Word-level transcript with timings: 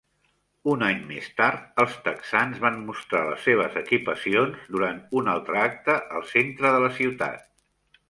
Un 0.71 0.85
any 0.85 1.03
més 1.09 1.27
tard 1.41 1.83
els 1.83 1.97
Texans 2.07 2.63
van 2.65 2.81
mostrar 2.89 3.23
les 3.29 3.47
seves 3.49 3.79
equipacions 3.83 4.67
durant 4.79 5.01
un 5.23 5.33
altre 5.39 5.65
acte 5.69 6.03
al 6.19 6.29
centre 6.35 6.77
de 6.79 6.85
la 6.89 6.95
ciutat. 7.01 7.51